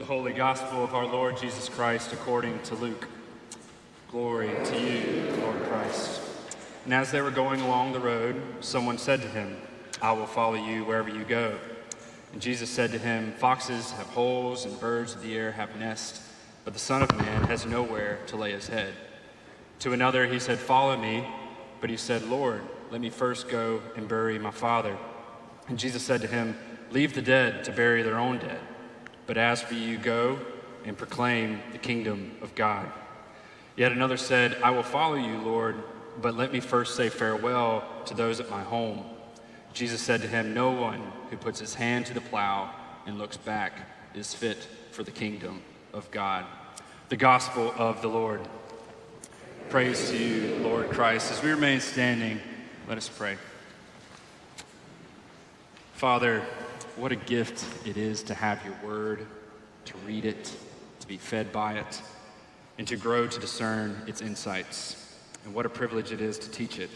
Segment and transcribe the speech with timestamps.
[0.00, 3.06] The Holy Gospel of our Lord Jesus Christ according to Luke.
[4.10, 6.22] Glory to you, Lord Christ.
[6.86, 9.58] And as they were going along the road, someone said to him,
[10.00, 11.58] I will follow you wherever you go.
[12.32, 16.26] And Jesus said to him, Foxes have holes and birds of the air have nests,
[16.64, 18.94] but the Son of Man has nowhere to lay his head.
[19.80, 21.28] To another he said, Follow me.
[21.82, 24.96] But he said, Lord, let me first go and bury my father.
[25.68, 26.56] And Jesus said to him,
[26.90, 28.60] Leave the dead to bury their own dead.
[29.30, 30.40] But as for you, go
[30.84, 32.90] and proclaim the kingdom of God.
[33.76, 35.76] Yet another said, I will follow you, Lord,
[36.20, 39.04] but let me first say farewell to those at my home.
[39.72, 42.74] Jesus said to him, No one who puts his hand to the plow
[43.06, 43.74] and looks back
[44.16, 46.44] is fit for the kingdom of God.
[47.08, 48.40] The gospel of the Lord.
[49.68, 51.30] Praise to you, Lord Christ.
[51.30, 52.40] As we remain standing,
[52.88, 53.36] let us pray.
[55.94, 56.42] Father,
[56.96, 59.26] what a gift it is to have your word,
[59.86, 60.54] to read it,
[61.00, 62.02] to be fed by it,
[62.78, 65.16] and to grow to discern its insights.
[65.44, 66.90] And what a privilege it is to teach it.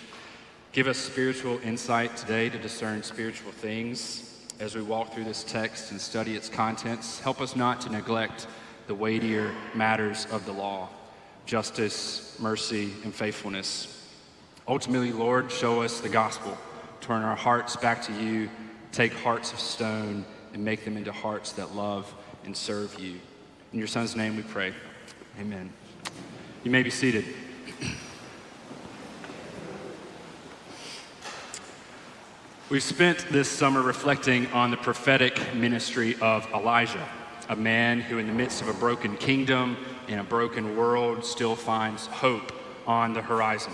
[0.72, 5.90] Give us spiritual insight today to discern spiritual things as we walk through this text
[5.90, 7.20] and study its contents.
[7.20, 8.46] Help us not to neglect
[8.86, 10.88] the weightier matters of the law
[11.46, 14.08] justice, mercy, and faithfulness.
[14.66, 16.56] Ultimately, Lord, show us the gospel.
[17.02, 18.48] Turn our hearts back to you
[18.94, 22.14] take hearts of stone and make them into hearts that love
[22.44, 23.18] and serve you.
[23.72, 24.72] In your Son's name we pray.
[25.40, 25.72] Amen.
[26.62, 27.24] You may be seated.
[32.70, 37.06] We've spent this summer reflecting on the prophetic ministry of Elijah,
[37.48, 41.56] a man who, in the midst of a broken kingdom, in a broken world, still
[41.56, 42.52] finds hope
[42.86, 43.72] on the horizon.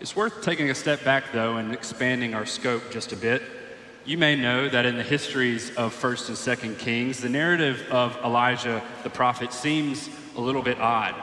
[0.00, 3.42] It's worth taking a step back, though, and expanding our scope just a bit
[4.08, 8.16] you may know that in the histories of 1st and 2nd Kings, the narrative of
[8.24, 11.14] Elijah the prophet seems a little bit odd.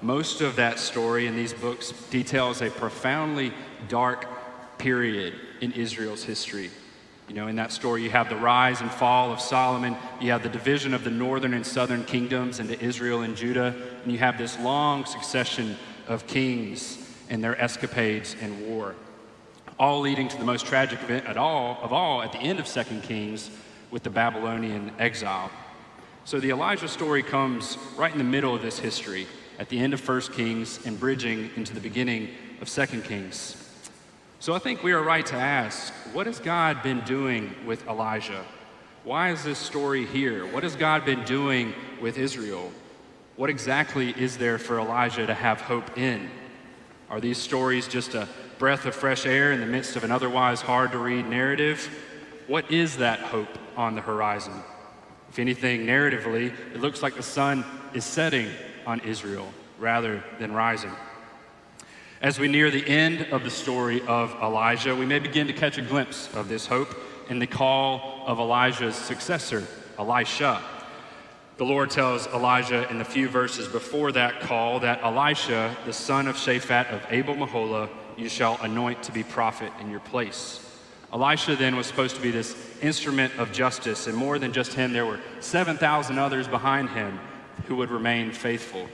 [0.00, 3.52] Most of that story in these books details a profoundly
[3.88, 4.28] dark
[4.78, 6.70] period in Israel's history.
[7.26, 10.44] You know, in that story, you have the rise and fall of Solomon, you have
[10.44, 13.74] the division of the northern and southern kingdoms into Israel and Judah,
[14.04, 15.76] and you have this long succession
[16.06, 16.96] of kings
[17.28, 18.94] and their escapades in war
[19.78, 22.66] all leading to the most tragic event at all, of all at the end of
[22.66, 23.50] 2 Kings
[23.90, 25.50] with the Babylonian exile.
[26.24, 29.26] So the Elijah story comes right in the middle of this history,
[29.58, 32.30] at the end of 1 Kings and bridging into the beginning
[32.60, 33.60] of 2 Kings.
[34.40, 38.44] So I think we are right to ask what has God been doing with Elijah?
[39.02, 40.46] Why is this story here?
[40.46, 42.72] What has God been doing with Israel?
[43.36, 46.30] What exactly is there for Elijah to have hope in?
[47.10, 48.28] Are these stories just a
[48.58, 51.88] breath of fresh air in the midst of an otherwise hard to read narrative,
[52.46, 54.54] what is that hope on the horizon?
[55.30, 58.48] If anything, narratively, it looks like the sun is setting
[58.86, 60.92] on Israel rather than rising.
[62.22, 65.76] As we near the end of the story of Elijah, we may begin to catch
[65.78, 66.94] a glimpse of this hope
[67.28, 69.66] in the call of Elijah's successor,
[69.98, 70.62] Elisha.
[71.56, 76.26] The Lord tells Elijah in the few verses before that call that Elisha, the son
[76.26, 80.60] of Shaphat of Abel Meholah, you shall anoint to be prophet in your place.
[81.12, 84.92] Elisha then was supposed to be this instrument of justice, and more than just him,
[84.92, 87.20] there were 7,000 others behind him
[87.66, 88.88] who would remain faithful.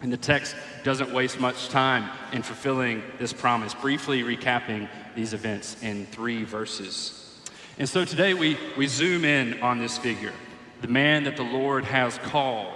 [0.00, 0.54] And the text
[0.84, 7.40] doesn't waste much time in fulfilling this promise, briefly recapping these events in three verses.
[7.76, 10.32] And so today we, we zoom in on this figure,
[10.80, 12.72] the man that the Lord has called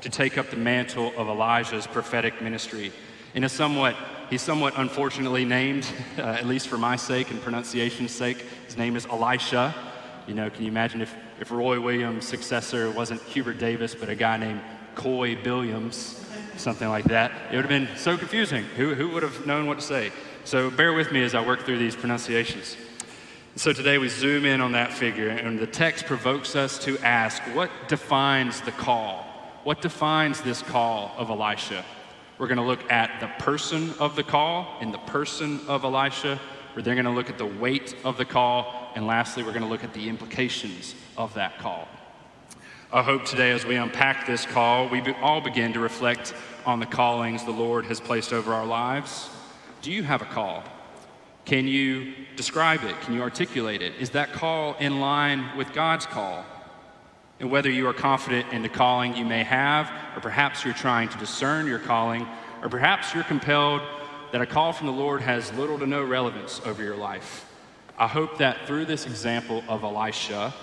[0.00, 2.92] to take up the mantle of Elijah's prophetic ministry
[3.34, 3.96] in a somewhat
[4.32, 5.86] He's somewhat unfortunately named,
[6.18, 8.46] uh, at least for my sake and pronunciation's sake.
[8.64, 9.74] His name is Elisha.
[10.26, 14.14] You know, can you imagine if, if Roy Williams' successor wasn't Hubert Davis, but a
[14.14, 14.62] guy named
[14.94, 16.24] Coy Billiams,
[16.58, 17.30] something like that?
[17.50, 18.64] It would have been so confusing.
[18.78, 20.12] Who, who would have known what to say?
[20.44, 22.78] So bear with me as I work through these pronunciations.
[23.54, 27.42] So today we zoom in on that figure, and the text provokes us to ask
[27.54, 29.24] what defines the call?
[29.62, 31.84] What defines this call of Elisha?
[32.38, 36.40] We're going to look at the person of the call in the person of Elisha.
[36.74, 38.90] We're then going to look at the weight of the call.
[38.94, 41.88] And lastly, we're going to look at the implications of that call.
[42.90, 46.32] I hope today, as we unpack this call, we all begin to reflect
[46.64, 49.28] on the callings the Lord has placed over our lives.
[49.82, 50.64] Do you have a call?
[51.44, 53.00] Can you describe it?
[53.02, 53.94] Can you articulate it?
[53.98, 56.44] Is that call in line with God's call?
[57.42, 61.08] and whether you are confident in the calling you may have, or perhaps you're trying
[61.08, 62.24] to discern your calling,
[62.62, 63.82] or perhaps you're compelled
[64.30, 67.44] that a call from the Lord has little to no relevance over your life.
[67.98, 70.54] I hope that through this example of Elisha,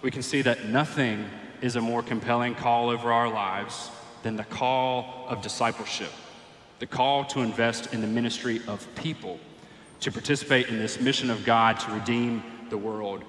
[0.00, 1.28] we can see that nothing
[1.60, 3.90] is a more compelling call over our lives
[4.22, 6.12] than the call of discipleship,
[6.78, 9.40] the call to invest in the ministry of people,
[10.00, 13.24] to participate in this mission of God to redeem the world,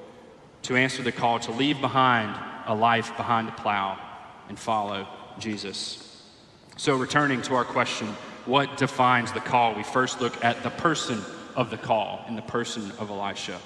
[0.63, 2.36] to answer the call to leave behind
[2.68, 3.98] a life behind the plow
[4.48, 5.07] and follow
[5.39, 6.24] Jesus.
[6.77, 8.07] So, returning to our question,
[8.45, 9.75] what defines the call?
[9.75, 11.21] We first look at the person
[11.56, 13.60] of the call in the person of Elisha.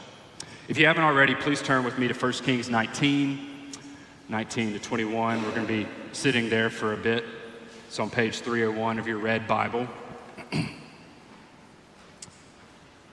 [0.68, 3.72] If you haven't already, please turn with me to 1 Kings 19,
[4.30, 5.44] 19 to 21.
[5.44, 7.26] We're going to be sitting there for a bit.
[7.88, 9.88] It's on page 301 of your red Bible.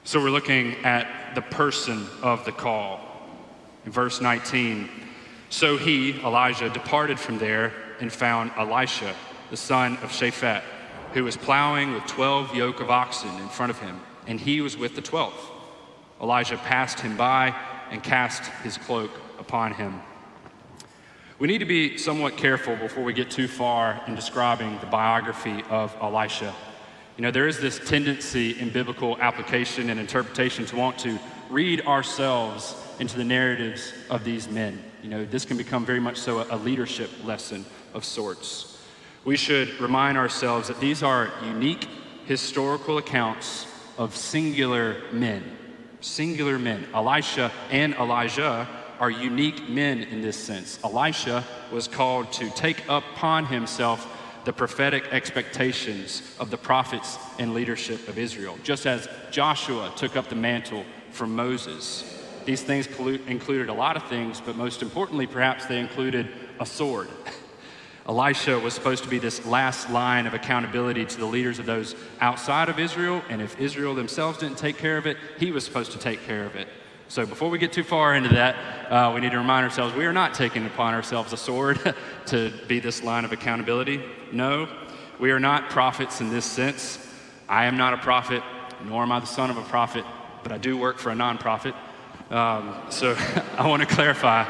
[0.04, 3.00] so we're looking at the person of the call.
[3.84, 4.88] In verse 19,
[5.50, 9.14] so he, Elijah, departed from there and found Elisha,
[9.50, 10.62] the son of Shaphat,
[11.12, 14.76] who was plowing with 12 yoke of oxen in front of him, and he was
[14.76, 15.32] with the 12th.
[16.20, 17.54] Elijah passed him by
[17.90, 20.00] and cast his cloak upon him.
[21.38, 25.64] We need to be somewhat careful before we get too far in describing the biography
[25.70, 26.54] of Elisha.
[27.20, 31.18] You know, there is this tendency in biblical application and interpretation to want to
[31.50, 34.82] read ourselves into the narratives of these men.
[35.02, 38.78] You know, this can become very much so a leadership lesson of sorts.
[39.26, 41.86] We should remind ourselves that these are unique
[42.24, 43.66] historical accounts
[43.98, 45.44] of singular men
[46.00, 46.86] singular men.
[46.94, 48.66] Elisha and Elijah
[48.98, 50.78] are unique men in this sense.
[50.82, 54.06] Elisha was called to take upon himself
[54.44, 60.28] the prophetic expectations of the prophets and leadership of Israel, just as Joshua took up
[60.28, 62.16] the mantle from Moses.
[62.44, 66.28] These things included a lot of things, but most importantly, perhaps they included
[66.58, 67.08] a sword.
[68.08, 71.94] Elisha was supposed to be this last line of accountability to the leaders of those
[72.20, 75.92] outside of Israel, and if Israel themselves didn't take care of it, he was supposed
[75.92, 76.66] to take care of it.
[77.08, 78.54] So before we get too far into that,
[78.90, 81.94] uh, we need to remind ourselves we are not taking upon ourselves a sword
[82.26, 84.00] to be this line of accountability.
[84.32, 84.68] No,
[85.18, 86.98] we are not prophets in this sense.
[87.48, 88.42] I am not a prophet,
[88.84, 90.04] nor am I the son of a prophet,
[90.42, 91.74] but I do work for a nonprofit.
[92.30, 93.16] Um, so
[93.58, 94.44] I want to clarify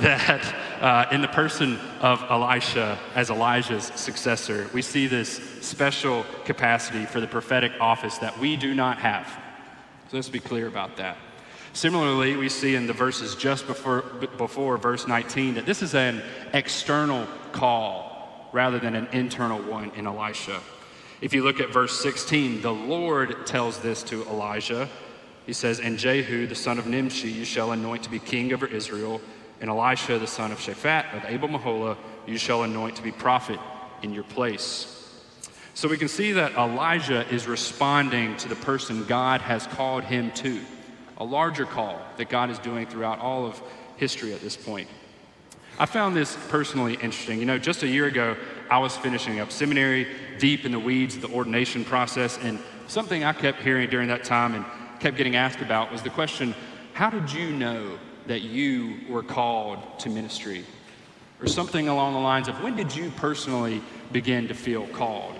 [0.00, 7.06] that uh, in the person of Elisha as Elijah's successor, we see this special capacity
[7.06, 9.26] for the prophetic office that we do not have.
[10.10, 11.16] So let's be clear about that.
[11.72, 14.02] Similarly, we see in the verses just before,
[14.36, 18.11] before verse 19 that this is an external call
[18.52, 20.60] rather than an internal one in Elisha.
[21.20, 24.88] If you look at verse 16, the Lord tells this to Elijah.
[25.46, 28.66] He says, And Jehu, the son of Nimshi, you shall anoint to be king over
[28.66, 29.20] Israel
[29.60, 31.96] and Elisha, the son of Shaphat of Abel Meholah,
[32.26, 33.60] you shall anoint to be prophet
[34.02, 34.98] in your place.
[35.74, 40.32] So we can see that Elijah is responding to the person God has called him
[40.32, 40.60] to,
[41.18, 43.62] a larger call that God is doing throughout all of
[43.96, 44.88] history at this point.
[45.78, 47.38] I found this personally interesting.
[47.38, 48.36] You know, just a year ago,
[48.70, 50.06] I was finishing up seminary,
[50.38, 54.24] deep in the weeds of the ordination process, and something I kept hearing during that
[54.24, 54.64] time and
[55.00, 56.54] kept getting asked about was the question
[56.94, 60.64] how did you know that you were called to ministry?
[61.40, 63.82] Or something along the lines of when did you personally
[64.12, 65.34] begin to feel called?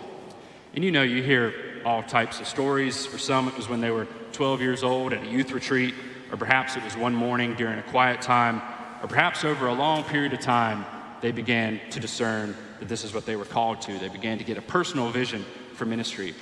[0.74, 3.06] And you know, you hear all types of stories.
[3.06, 5.94] For some, it was when they were 12 years old at a youth retreat,
[6.30, 8.62] or perhaps it was one morning during a quiet time,
[9.02, 10.86] or perhaps over a long period of time,
[11.20, 13.98] they began to discern that this is what they were called to.
[13.98, 16.34] They began to get a personal vision for ministry.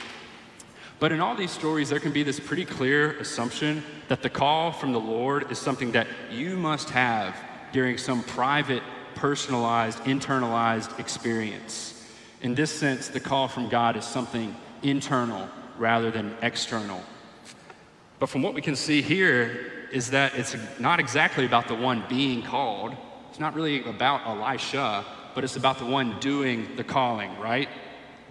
[0.98, 4.72] But in all these stories, there can be this pretty clear assumption that the call
[4.72, 7.34] from the Lord is something that you must have
[7.72, 8.82] during some private,
[9.14, 12.06] personalized, internalized experience.
[12.42, 17.02] In this sense, the call from God is something internal rather than external.
[18.18, 22.04] But from what we can see here, is that it's not exactly about the one
[22.08, 22.96] being called.
[23.30, 25.04] It's not really about Elisha,
[25.34, 27.68] but it's about the one doing the calling, right?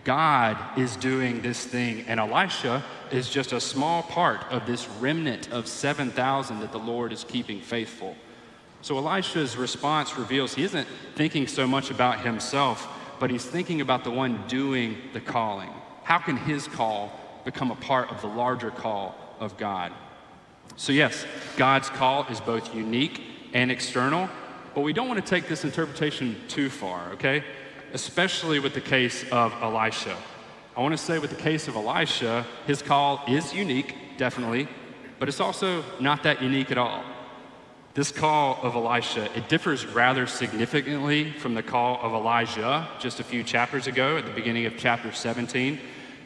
[0.04, 5.51] God is doing this thing, and Elisha is just a small part of this remnant
[5.51, 8.16] of 7,000 that the Lord is keeping faithful.
[8.82, 12.88] So Elisha's response reveals he isn't thinking so much about himself,
[13.20, 15.70] but he's thinking about the one doing the calling.
[16.04, 17.12] How can his call
[17.44, 19.92] become a part of the larger call of God?
[20.76, 21.26] So, yes,
[21.58, 23.22] God's call is both unique
[23.54, 24.30] and external,
[24.74, 27.44] but we don't want to take this interpretation too far, okay?
[27.94, 30.16] especially with the case of Elisha.
[30.78, 34.68] I want to say, with the case of Elisha, his call is unique, definitely,
[35.18, 37.04] but it's also not that unique at all.
[37.96, 43.24] This call of Elisha, it differs rather significantly from the call of Elijah just a
[43.24, 45.80] few chapters ago at the beginning of chapter 17.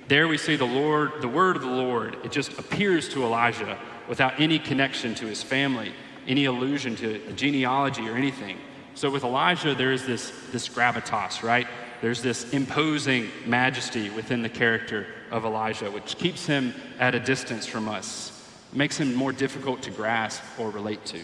[0.08, 3.80] There we see the Lord, the word of the Lord, it just appears to Elijah
[4.08, 5.94] without any connection to his family,
[6.28, 8.58] any allusion to a genealogy or anything.
[8.96, 11.68] So with Elijah, there is this, this gravitas, right?
[12.02, 17.66] There's this imposing majesty within the character of Elijah, which keeps him at a distance
[17.66, 21.20] from us, makes him more difficult to grasp or relate to.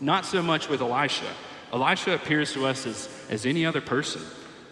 [0.00, 1.30] Not so much with Elisha.
[1.72, 4.22] Elisha appears to us as, as any other person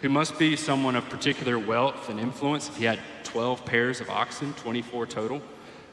[0.01, 4.09] who must be someone of particular wealth and influence if he had 12 pairs of
[4.09, 5.41] oxen, 24 total.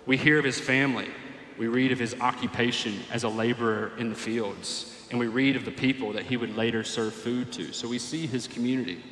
[0.08, 1.10] We hear of his family.
[1.58, 5.06] We read of his occupation as a laborer in the fields.
[5.10, 7.74] And we read of the people that he would later serve food to.
[7.74, 9.04] So we see his community.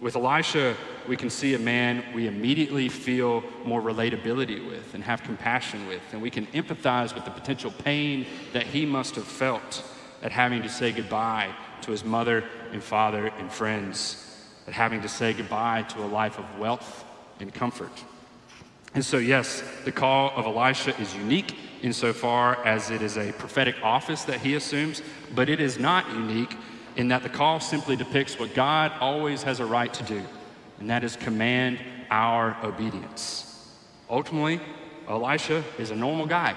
[0.00, 0.74] With Elisha,
[1.06, 6.02] we can see a man we immediately feel more relatability with and have compassion with,
[6.10, 9.84] and we can empathize with the potential pain that he must have felt
[10.24, 15.08] at having to say goodbye to his mother and father and friends, at having to
[15.08, 17.04] say goodbye to a life of wealth
[17.38, 17.92] and comfort.
[18.94, 23.76] And so, yes, the call of Elisha is unique insofar as it is a prophetic
[23.82, 25.02] office that he assumes,
[25.34, 26.54] but it is not unique
[26.96, 30.22] in that the call simply depicts what God always has a right to do,
[30.78, 31.78] and that is command
[32.10, 33.70] our obedience.
[34.10, 34.60] Ultimately,
[35.08, 36.54] Elisha is a normal guy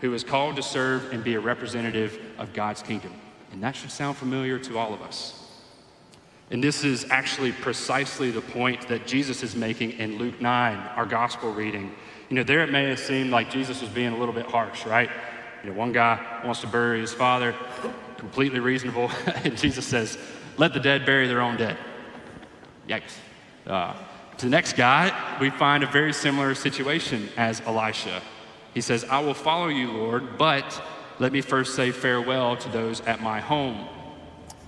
[0.00, 3.12] who is called to serve and be a representative of God's kingdom.
[3.52, 5.45] And that should sound familiar to all of us.
[6.50, 11.06] And this is actually precisely the point that Jesus is making in Luke 9, our
[11.06, 11.92] gospel reading.
[12.28, 14.86] You know, there it may have seemed like Jesus was being a little bit harsh,
[14.86, 15.10] right?
[15.64, 17.54] You know, one guy wants to bury his father,
[18.16, 19.10] completely reasonable.
[19.44, 20.18] and Jesus says,
[20.56, 21.76] Let the dead bury their own dead.
[22.88, 23.16] Yikes.
[23.66, 23.94] Uh,
[24.38, 28.22] to the next guy, we find a very similar situation as Elisha.
[28.74, 30.80] He says, I will follow you, Lord, but
[31.18, 33.88] let me first say farewell to those at my home.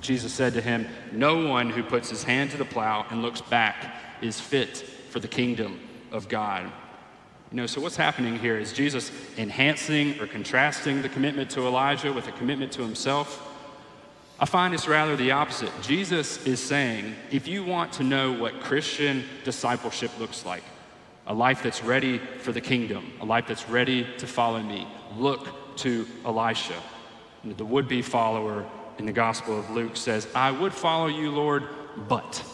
[0.01, 3.41] Jesus said to him, No one who puts his hand to the plow and looks
[3.41, 4.79] back is fit
[5.11, 5.81] for the kingdom
[6.13, 6.71] of God.
[7.51, 12.13] You know, so what's happening here is Jesus enhancing or contrasting the commitment to Elijah
[12.13, 13.45] with a commitment to himself.
[14.39, 15.73] I find it's rather the opposite.
[15.83, 20.63] Jesus is saying, if you want to know what Christian discipleship looks like,
[21.27, 24.87] a life that's ready for the kingdom, a life that's ready to follow me,
[25.17, 26.75] look to Elisha.
[27.45, 28.67] The would be follower
[28.99, 31.65] in the Gospel of Luke says, I would follow you, Lord,
[32.09, 32.45] but.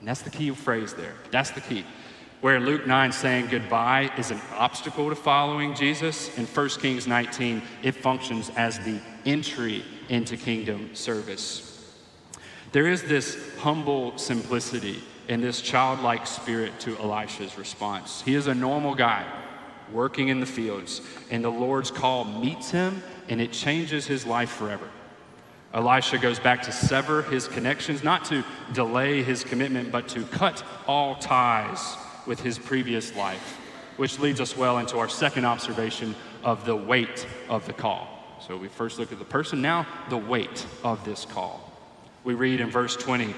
[0.00, 1.14] And that's the key phrase there.
[1.30, 1.84] That's the key.
[2.40, 7.62] Where Luke 9 saying goodbye is an obstacle to following Jesus, in 1 Kings 19,
[7.82, 11.70] it functions as the entry into kingdom service.
[12.72, 18.20] There is this humble simplicity and this childlike spirit to Elisha's response.
[18.20, 19.24] He is a normal guy
[19.92, 24.50] working in the fields, and the Lord's call meets him and it changes his life
[24.50, 24.88] forever.
[25.74, 30.62] Elisha goes back to sever his connections, not to delay his commitment, but to cut
[30.86, 33.58] all ties with his previous life,
[33.96, 36.14] which leads us well into our second observation
[36.44, 38.38] of the weight of the call.
[38.40, 41.72] So we first look at the person, now the weight of this call.
[42.22, 43.34] We read in verse 20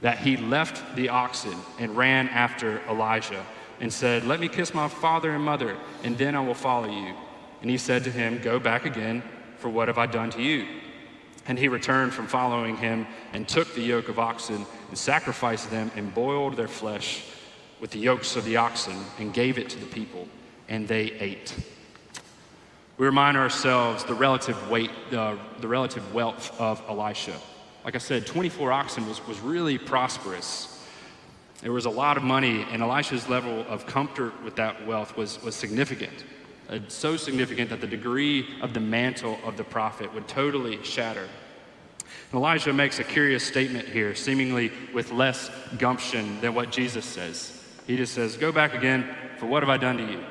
[0.00, 3.46] that he left the oxen and ran after Elijah
[3.80, 7.14] and said, Let me kiss my father and mother, and then I will follow you.
[7.62, 9.22] And he said to him, Go back again,
[9.58, 10.66] for what have I done to you?
[11.46, 15.90] And he returned from following him and took the yoke of oxen and sacrificed them
[15.94, 17.24] and boiled their flesh
[17.80, 20.26] with the yokes of the oxen and gave it to the people,
[20.68, 21.54] and they ate.
[22.96, 27.34] We remind ourselves the relative weight, uh, the relative wealth of Elisha.
[27.84, 30.70] Like I said, 24 oxen was, was really prosperous.
[31.60, 35.42] There was a lot of money, and Elisha's level of comfort with that wealth was,
[35.42, 36.24] was significant.
[36.68, 41.28] Uh, so significant that the degree of the mantle of the prophet would totally shatter.
[42.32, 47.62] And Elijah makes a curious statement here, seemingly with less gumption than what Jesus says.
[47.86, 50.24] He just says, Go back again, for what have I done to you?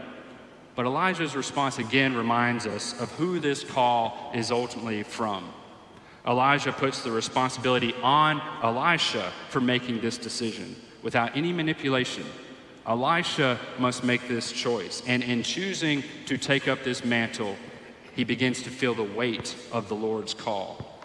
[0.75, 5.54] But Elijah's response again reminds us of who this call is ultimately from.
[6.25, 12.24] Elijah puts the responsibility on Elisha for making this decision without any manipulation.
[12.86, 15.02] Elisha must make this choice.
[15.08, 17.56] And in choosing to take up this mantle,
[18.16, 21.02] he begins to feel the weight of the Lord's call.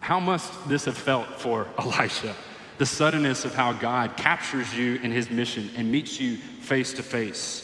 [0.00, 2.34] How must this have felt for Elisha?
[2.78, 7.02] The suddenness of how God captures you in his mission and meets you face to
[7.02, 7.62] face.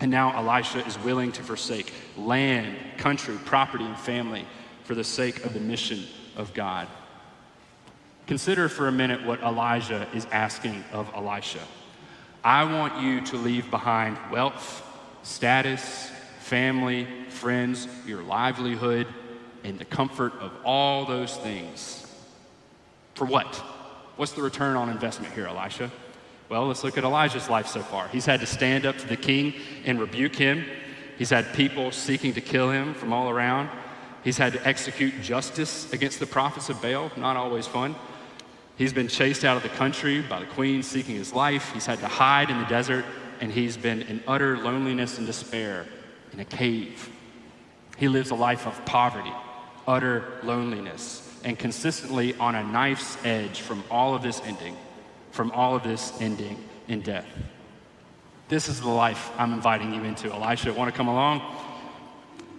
[0.00, 4.44] And now Elisha is willing to forsake land, country, property, and family
[4.84, 6.04] for the sake of the mission
[6.36, 6.88] of God.
[8.26, 11.60] Consider for a minute what Elijah is asking of Elisha.
[12.46, 14.88] I want you to leave behind wealth,
[15.24, 19.08] status, family, friends, your livelihood,
[19.64, 22.06] and the comfort of all those things.
[23.16, 23.52] For what?
[24.14, 25.90] What's the return on investment here, Elisha?
[26.48, 28.06] Well, let's look at Elijah's life so far.
[28.06, 30.66] He's had to stand up to the king and rebuke him.
[31.18, 33.70] He's had people seeking to kill him from all around.
[34.22, 37.96] He's had to execute justice against the prophets of Baal, not always fun.
[38.76, 41.72] He's been chased out of the country by the queen seeking his life.
[41.72, 43.06] He's had to hide in the desert,
[43.40, 45.86] and he's been in utter loneliness and despair
[46.32, 47.10] in a cave.
[47.96, 49.32] He lives a life of poverty,
[49.86, 54.76] utter loneliness, and consistently on a knife's edge from all of this ending,
[55.30, 57.26] from all of this ending in death.
[58.48, 60.30] This is the life I'm inviting you into.
[60.30, 61.40] Elisha, want to come along?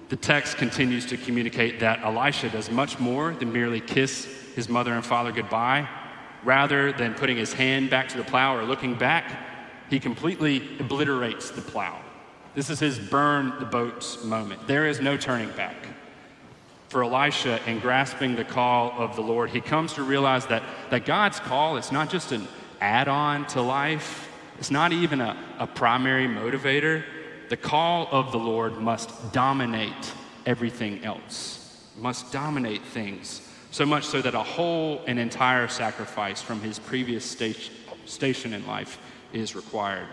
[0.09, 4.93] The text continues to communicate that Elisha does much more than merely kiss his mother
[4.93, 5.87] and father goodbye.
[6.47, 9.37] Rather than putting his hand back to the plow or looking back,
[9.89, 11.99] he completely obliterates the plow.
[12.55, 14.65] This is his burn the boats moment.
[14.65, 15.75] There is no turning back.
[16.87, 21.05] For Elisha, in grasping the call of the Lord, he comes to realize that, that
[21.05, 22.47] God's call is not just an
[22.79, 27.03] add on to life, it's not even a, a primary motivator
[27.49, 30.13] the call of the Lord must dominate
[30.45, 36.61] everything else, must dominate things, so much so that a whole and entire sacrifice from
[36.61, 37.73] his previous station,
[38.05, 38.99] station in life
[39.33, 40.07] is required.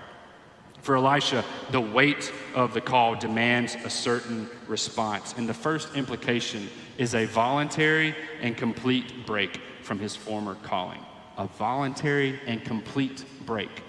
[0.84, 5.34] For Elisha, the weight of the call demands a certain response.
[5.38, 6.68] And the first implication
[6.98, 11.00] is a voluntary and complete break from his former calling.
[11.38, 13.82] A voluntary and complete break.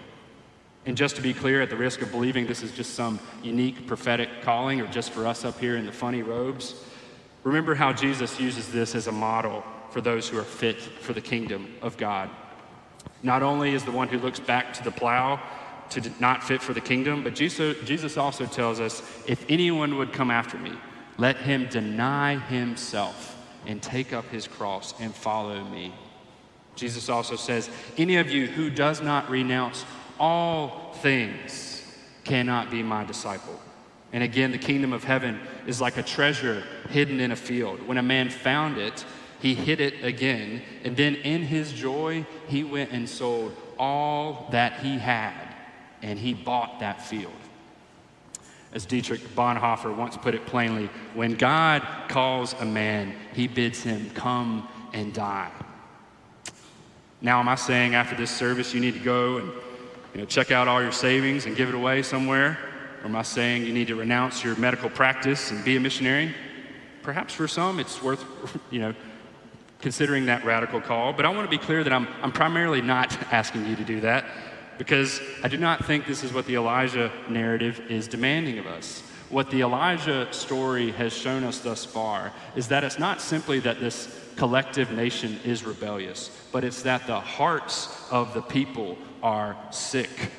[0.86, 3.88] And just to be clear, at the risk of believing this is just some unique
[3.88, 6.86] prophetic calling or just for us up here in the funny robes,
[7.46, 11.22] remember how Jesus uses this as a model for those who are fit for the
[11.22, 12.30] kingdom of God.
[13.24, 15.40] Not only is the one who looks back to the plow
[15.92, 20.32] to not fit for the kingdom, but Jesus also tells us if anyone would come
[20.32, 20.74] after me,
[21.18, 25.94] let him deny himself and take up his cross and follow me.
[26.76, 29.86] Jesus also says, Any of you who does not renounce
[30.20, 31.84] all things
[32.24, 33.60] cannot be my disciple.
[34.14, 37.86] And again, the kingdom of heaven is like a treasure hidden in a field.
[37.86, 39.06] When a man found it,
[39.40, 44.80] he hid it again, and then in his joy, he went and sold all that
[44.80, 45.56] he had,
[46.02, 47.34] and he bought that field.
[48.74, 54.10] As Dietrich Bonhoeffer once put it plainly, when God calls a man, he bids him
[54.12, 55.52] come and die.
[57.22, 59.52] Now, am I saying after this service you need to go and
[60.14, 62.58] you know, check out all your savings and give it away somewhere?
[63.06, 66.34] Or am I saying you need to renounce your medical practice and be a missionary?
[67.04, 68.26] Perhaps for some it's worth,
[68.72, 68.96] you know,
[69.80, 71.14] considering that radical call.
[71.14, 74.02] But I want to be clear that I'm, I'm primarily not asking you to do
[74.02, 74.26] that
[74.80, 79.02] because I do not think this is what the Elijah narrative is demanding of us.
[79.30, 83.80] What the Elijah story has shown us thus far is that it's not simply that
[83.80, 90.32] this collective nation is rebellious, but it's that the hearts of the people are sick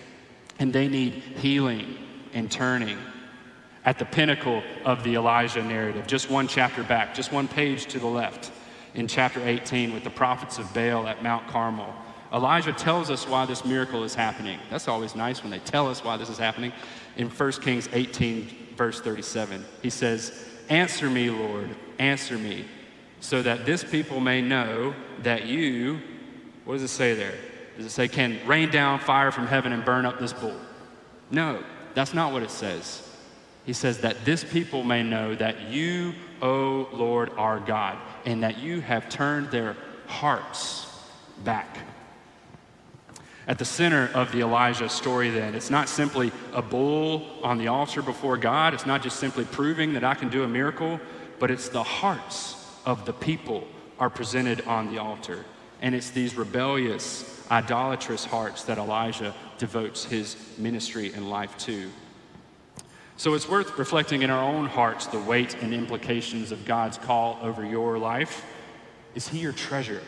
[0.59, 1.99] and they need healing
[2.37, 2.99] and turning.
[3.87, 7.99] At the pinnacle of the Elijah narrative, just one chapter back, just one page to
[7.99, 8.53] the left,
[8.95, 11.95] in chapter 18 with the prophets of Baal at Mount Carmel,
[12.33, 14.59] Elijah tells us why this miracle is happening.
[14.71, 16.73] That's always nice when they tell us why this is happening.
[17.17, 22.67] In 1 Kings 18, verse 37, he says, Answer me, Lord, answer me,
[23.21, 26.01] so that this people may know that you,
[26.65, 27.35] what does it say there?
[27.77, 30.59] Does it say, can rain down fire from heaven and burn up this bull?
[31.31, 31.63] No,
[31.97, 33.03] that's not what it says.
[33.65, 38.59] He says that this people may know that you, O Lord, are God, and that
[38.59, 40.87] you have turned their hearts
[41.43, 41.79] back.
[43.49, 47.69] At the center of the Elijah story, then, it's not simply a bull on the
[47.69, 48.75] altar before God.
[48.75, 51.01] It's not just simply proving that I can do a miracle,
[51.39, 53.67] but it's the hearts of the people
[53.99, 55.47] are presented on the altar.
[55.81, 61.91] And it's these rebellious, idolatrous hearts that Elijah devotes his ministry and life to.
[63.17, 67.39] So it's worth reflecting in our own hearts the weight and implications of God's call
[67.41, 68.45] over your life.
[69.15, 70.03] Is He your treasure?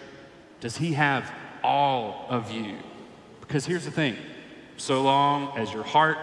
[0.60, 1.30] Does He have
[1.62, 2.76] all of you?
[3.40, 4.16] Because here's the thing
[4.76, 6.18] so long as your heart,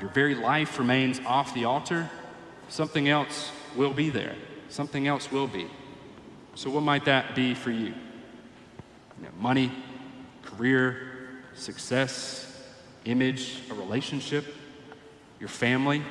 [0.00, 2.08] your very life remains off the altar,
[2.68, 4.36] something else will be there.
[4.68, 5.66] Something else will be.
[6.54, 7.94] So, what might that be for you?
[9.18, 9.72] you know, money,
[10.42, 10.96] career,
[11.54, 12.47] success,
[13.10, 14.44] image, a relationship,
[15.40, 16.02] your family,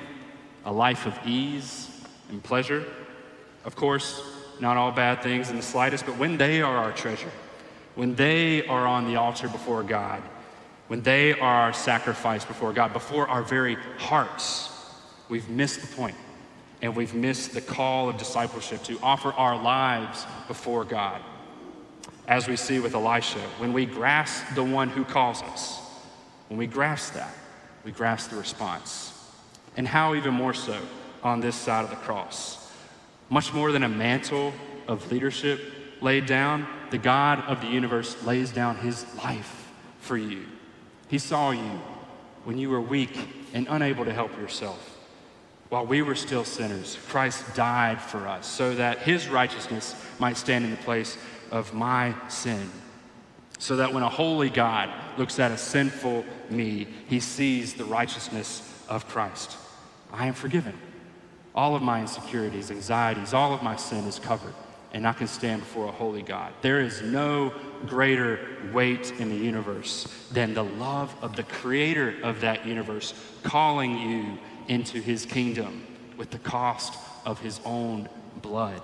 [0.65, 1.89] a life of ease
[2.29, 2.85] and pleasure.
[3.65, 4.21] Of course,
[4.59, 7.31] not all bad things in the slightest, but when they are our treasure,
[7.95, 10.21] when they are on the altar before God,
[10.87, 14.69] when they are our sacrifice before God, before our very hearts,
[15.29, 16.15] we've missed the point
[16.81, 21.21] and we've missed the call of discipleship to offer our lives before God
[22.27, 25.79] as we see with Elisha, when we grasp the one who calls us,
[26.47, 27.33] when we grasp that,
[27.83, 29.13] we grasp the response.
[29.75, 30.79] And how even more so
[31.23, 32.71] on this side of the cross.
[33.29, 34.53] Much more than a mantle
[34.87, 35.61] of leadership
[36.01, 40.45] laid down, the God of the universe lays down his life for you.
[41.09, 41.81] He saw you
[42.45, 43.17] when you were weak
[43.53, 44.97] and unable to help yourself.
[45.69, 50.63] While we were still sinners, Christ died for us so that his righteousness might stand
[50.63, 51.17] in the place
[51.51, 52.69] of my sin.
[53.59, 58.61] So that when a holy God looks at a sinful me, he sees the righteousness
[58.87, 59.57] of Christ.
[60.11, 60.77] I am forgiven.
[61.55, 64.53] All of my insecurities, anxieties, all of my sin is covered,
[64.93, 66.53] and I can stand before a holy God.
[66.61, 67.51] There is no
[67.87, 68.39] greater
[68.71, 74.37] weight in the universe than the love of the creator of that universe calling you
[74.67, 75.83] into his kingdom
[76.15, 76.93] with the cost
[77.25, 78.07] of his own
[78.41, 78.81] blood.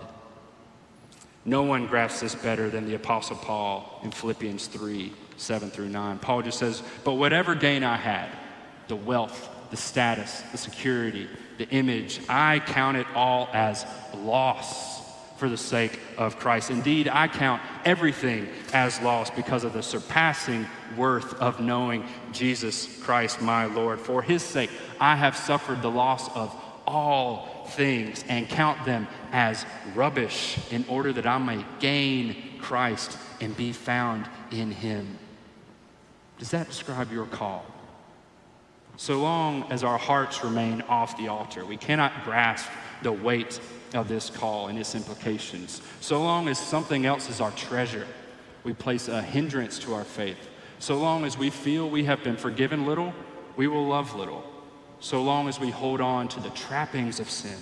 [1.45, 6.19] No one grasps this better than the Apostle Paul in Philippians 3 7 through 9.
[6.19, 8.29] Paul just says, But whatever gain I had,
[8.87, 11.27] the wealth, the status, the security,
[11.57, 15.01] the image, I count it all as loss
[15.37, 16.69] for the sake of Christ.
[16.69, 23.41] Indeed, I count everything as loss because of the surpassing worth of knowing Jesus Christ,
[23.41, 23.99] my Lord.
[23.99, 29.65] For his sake, I have suffered the loss of all things and count them as
[29.95, 35.17] rubbish in order that I may gain Christ and be found in him.
[36.39, 37.65] Does that describe your call?
[38.97, 42.69] So long as our hearts remain off the altar, we cannot grasp
[43.01, 43.59] the weight
[43.93, 45.81] of this call and its implications.
[45.99, 48.07] So long as something else is our treasure,
[48.63, 50.37] we place a hindrance to our faith.
[50.79, 53.13] So long as we feel we have been forgiven little,
[53.55, 54.43] we will love little.
[55.03, 57.57] So long as we hold on to the trappings of sin,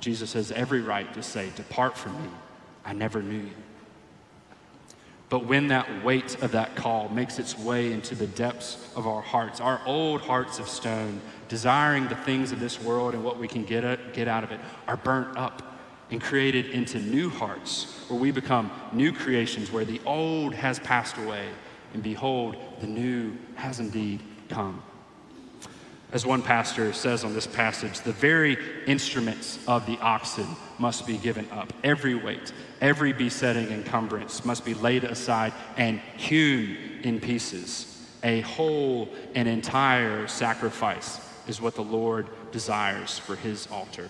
[0.00, 2.28] Jesus has every right to say, Depart from me,
[2.84, 3.52] I never knew you.
[5.28, 9.22] But when that weight of that call makes its way into the depths of our
[9.22, 13.46] hearts, our old hearts of stone, desiring the things of this world and what we
[13.46, 15.78] can get, get out of it, are burnt up
[16.10, 21.16] and created into new hearts where we become new creations, where the old has passed
[21.16, 21.46] away,
[21.94, 24.82] and behold, the new has indeed come.
[26.12, 30.46] As one pastor says on this passage, the very instruments of the oxen
[30.78, 31.72] must be given up.
[31.82, 37.92] Every weight, every besetting encumbrance must be laid aside and hewn in pieces.
[38.22, 44.08] A whole and entire sacrifice is what the Lord desires for his altar.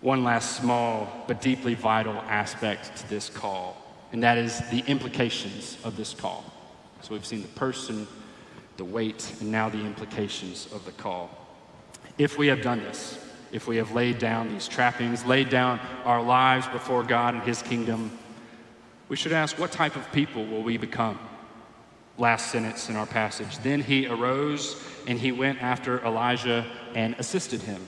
[0.00, 3.76] One last small but deeply vital aspect to this call,
[4.12, 6.44] and that is the implications of this call.
[7.02, 8.06] So we've seen the person,
[8.78, 11.30] the weight, and now the implications of the call.
[12.16, 13.18] If we have done this,
[13.52, 17.60] if we have laid down these trappings, laid down our lives before God and His
[17.60, 18.16] kingdom,
[19.08, 21.18] we should ask what type of people will we become?
[22.18, 23.58] Last sentence in our passage.
[23.58, 27.86] Then he arose and he went after Elijah and assisted him.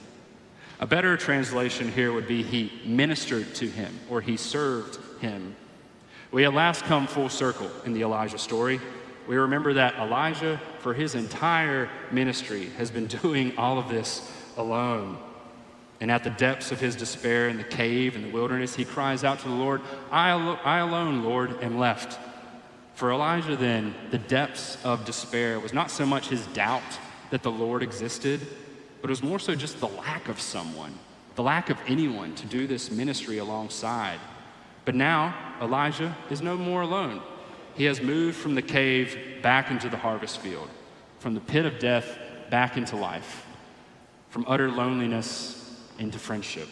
[0.78, 5.54] A better translation here would be he ministered to him or he served him.
[6.30, 8.80] We at last come full circle in the Elijah story.
[9.30, 15.18] We remember that Elijah, for his entire ministry, has been doing all of this alone.
[16.00, 19.22] And at the depths of his despair in the cave in the wilderness, he cries
[19.22, 22.18] out to the Lord, I, al- I alone, Lord, am left.
[22.96, 26.98] For Elijah, then, the depths of despair was not so much his doubt
[27.30, 28.40] that the Lord existed,
[29.00, 30.98] but it was more so just the lack of someone,
[31.36, 34.18] the lack of anyone to do this ministry alongside.
[34.84, 37.22] But now, Elijah is no more alone.
[37.74, 40.68] He has moved from the cave back into the harvest field,
[41.18, 42.18] from the pit of death
[42.50, 43.46] back into life,
[44.28, 45.56] from utter loneliness
[45.98, 46.68] into friendship.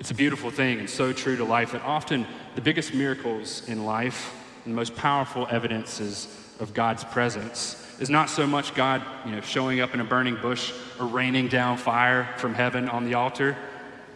[0.00, 2.26] It's a beautiful thing and so true to life that often
[2.56, 6.28] the biggest miracles in life and the most powerful evidences
[6.60, 10.36] of God's presence is not so much God, you know, showing up in a burning
[10.36, 13.56] bush or raining down fire from heaven on the altar,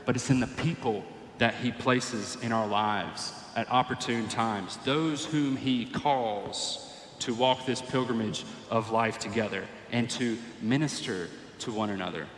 [0.04, 1.04] but it's in the people
[1.38, 7.66] that he places in our lives at opportune times, those whom he calls to walk
[7.66, 12.28] this pilgrimage of life together and to minister to one another.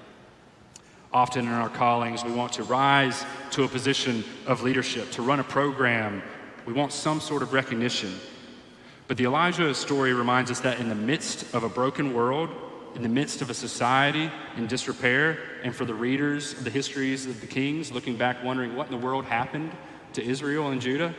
[1.12, 5.40] Often in our callings, we want to rise to a position of leadership, to run
[5.40, 6.22] a program.
[6.64, 8.18] We want some sort of recognition.
[9.06, 12.48] But the Elijah story reminds us that in the midst of a broken world,
[12.94, 17.26] in the midst of a society in disrepair, and for the readers of the histories
[17.26, 19.70] of the kings looking back wondering what in the world happened
[20.14, 21.14] to Israel and Judah,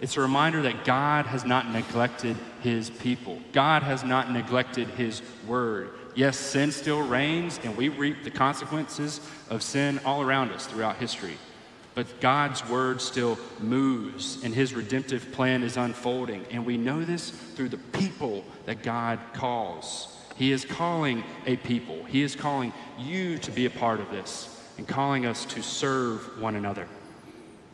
[0.00, 3.40] it's a reminder that God has not neglected his people.
[3.52, 5.90] God has not neglected his word.
[6.14, 10.96] Yes, sin still reigns, and we reap the consequences of sin all around us throughout
[10.96, 11.36] history.
[11.94, 16.44] But God's word still moves, and his redemptive plan is unfolding.
[16.50, 20.16] And we know this through the people that God calls.
[20.36, 24.54] He is calling a people, he is calling you to be a part of this.
[24.78, 26.86] and calling us to serve one another.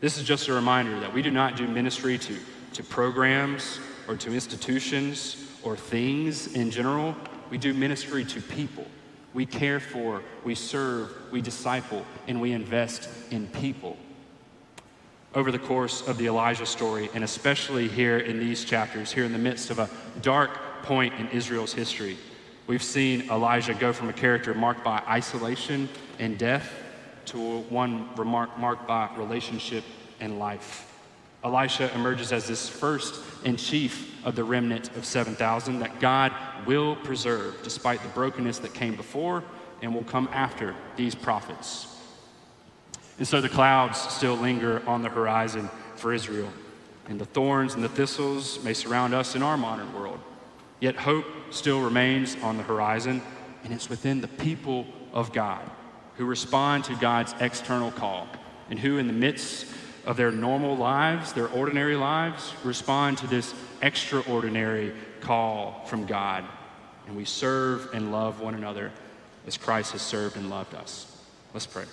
[0.05, 2.37] This is just a reminder that we do not do ministry to,
[2.73, 7.15] to programs or to institutions or things in general.
[7.49, 8.85] We do ministry to people.
[9.33, 13.97] We care for, we serve, we disciple, and we invest in people.
[15.33, 19.33] Over the course of the Elijah story, and especially here in these chapters, here in
[19.33, 19.89] the midst of a
[20.21, 22.15] dark point in Israel's history,
[22.67, 25.89] we've seen Elijah go from a character marked by isolation
[26.19, 26.84] and death
[27.27, 29.83] to one marked by relationship
[30.19, 30.91] and life.
[31.43, 36.31] Elisha emerges as this first and chief of the remnant of 7,000 that God
[36.65, 39.43] will preserve despite the brokenness that came before
[39.81, 41.95] and will come after these prophets.
[43.19, 46.51] And so the clouds still linger on the horizon for Israel,
[47.07, 50.19] and the thorns and the thistles may surround us in our modern world.
[50.79, 53.21] Yet hope still remains on the horizon,
[53.63, 55.69] and it's within the people of God
[56.17, 58.27] who respond to God's external call
[58.69, 59.67] and who, in the midst
[60.05, 66.45] of their normal lives, their ordinary lives, respond to this extraordinary call from God.
[67.07, 68.91] And we serve and love one another
[69.45, 71.11] as Christ has served and loved us.
[71.53, 71.85] Let's pray.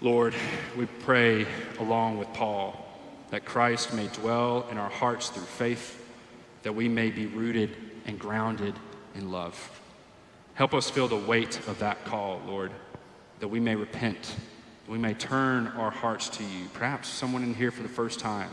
[0.00, 0.34] Lord,
[0.76, 1.46] we pray
[1.78, 2.86] along with Paul
[3.30, 6.04] that Christ may dwell in our hearts through faith,
[6.62, 8.74] that we may be rooted and grounded
[9.14, 9.79] in love.
[10.60, 12.70] Help us feel the weight of that call, Lord
[13.38, 14.36] that we may repent,
[14.86, 16.66] we may turn our hearts to you.
[16.74, 18.50] Perhaps someone in here for the first time.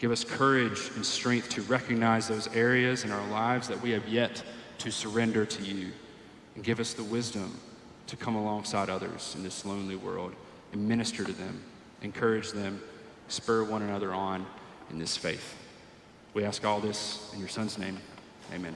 [0.00, 4.08] Give us courage and strength to recognize those areas in our lives that we have
[4.08, 4.42] yet
[4.78, 5.92] to surrender to you.
[6.56, 7.56] And give us the wisdom
[8.08, 10.34] to come alongside others in this lonely world
[10.72, 11.62] and minister to them,
[12.02, 12.82] encourage them,
[13.28, 14.44] spur one another on
[14.90, 15.54] in this faith.
[16.34, 17.98] We ask all this in your Son's name.
[18.52, 18.74] Amen.